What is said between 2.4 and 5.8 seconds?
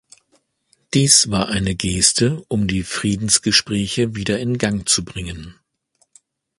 um die Friedensgespräche wieder in Gang zu bringen.